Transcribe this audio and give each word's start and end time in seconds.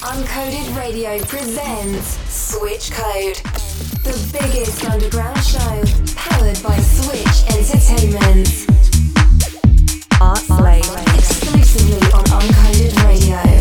Uncoded 0.00 0.76
Radio 0.76 1.18
presents 1.24 2.18
Switch 2.32 2.92
Code, 2.92 3.34
the 4.04 4.30
biggest 4.32 4.84
underground 4.84 5.42
show 5.42 5.82
powered 6.14 6.62
by 6.62 6.78
Switch 6.78 7.42
Entertainment. 7.50 8.66
Art 10.20 10.38
Slave 10.38 10.84
exclusively 11.16 11.98
on 12.12 12.24
Uncoded 12.26 13.04
Radio. 13.04 13.57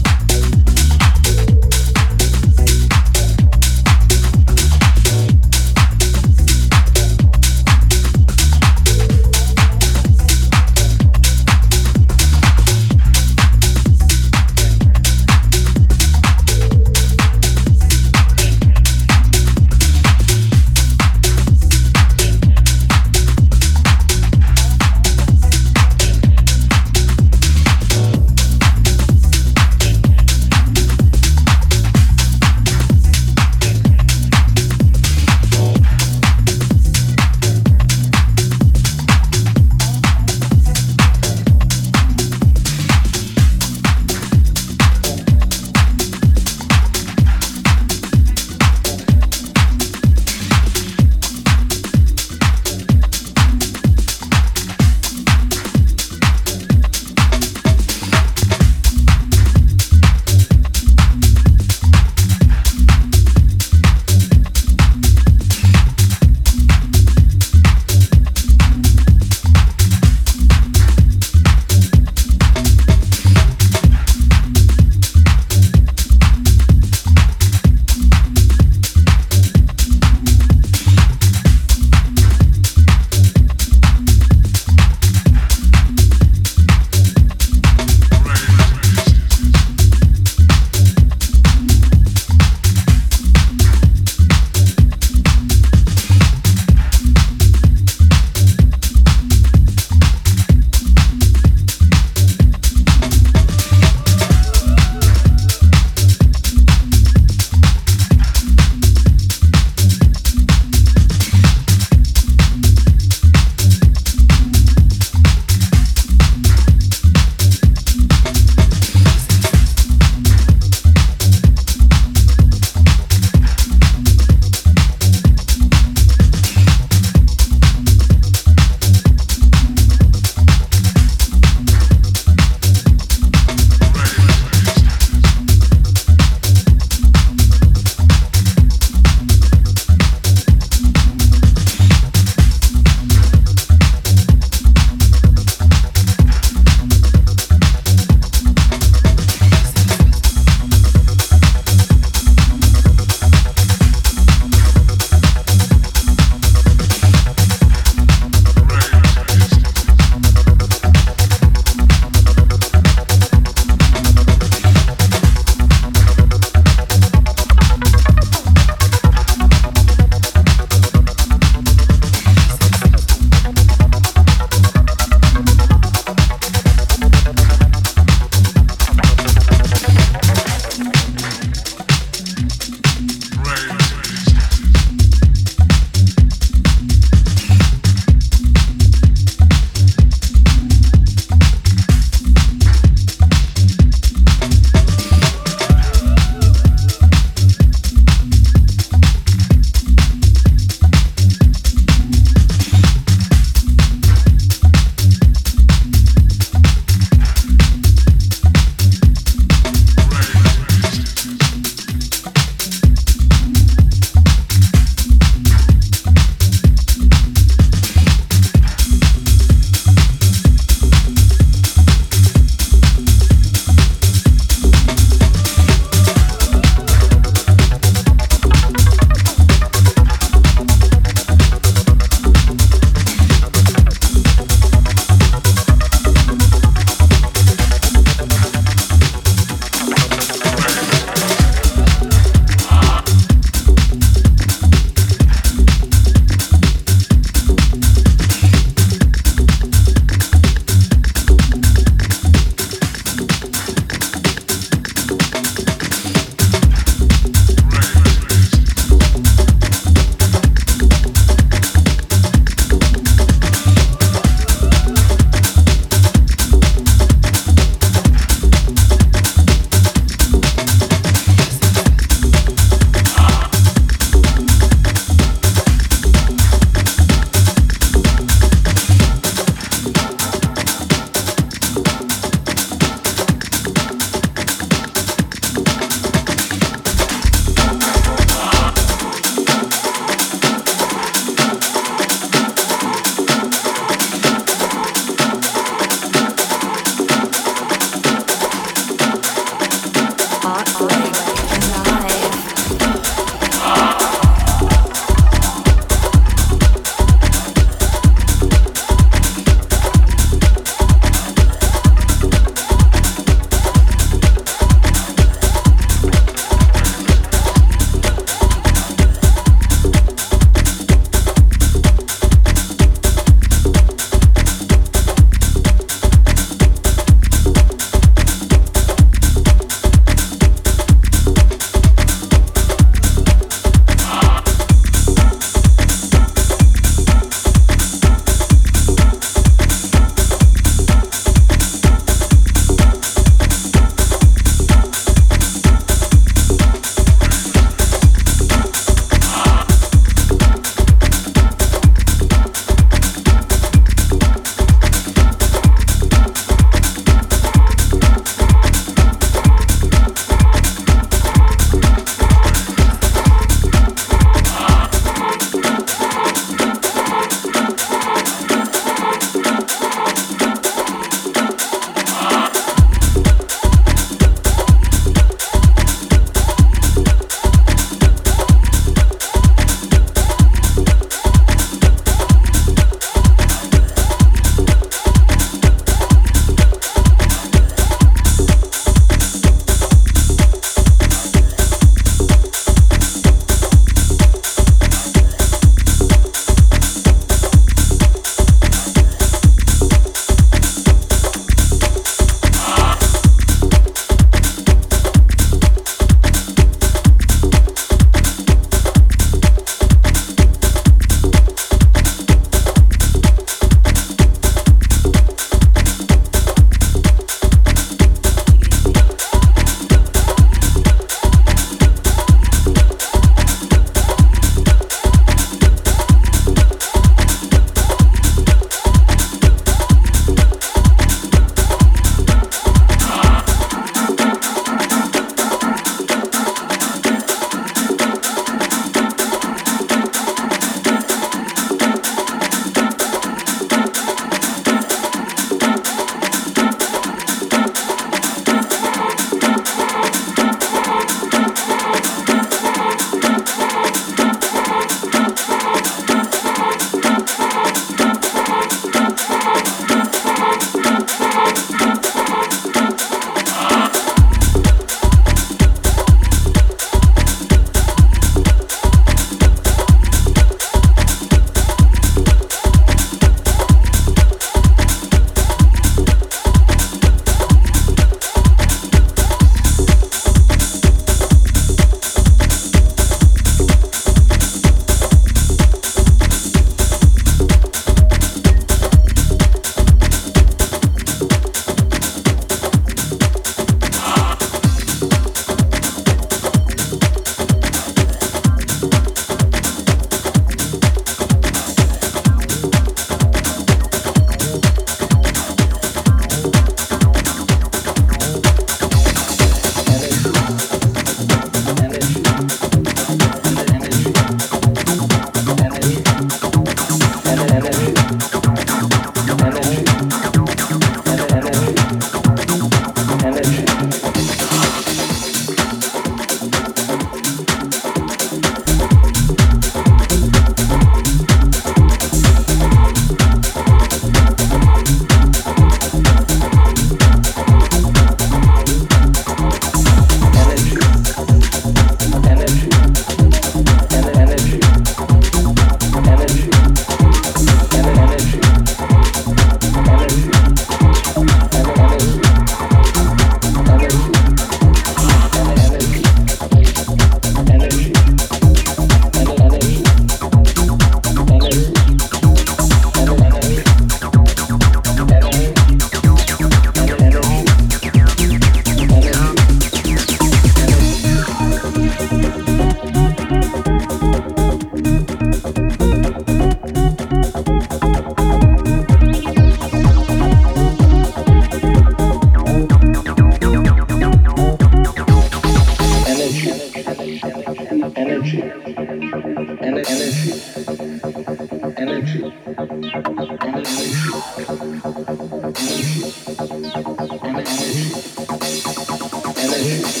Yeah. 599.71 600.00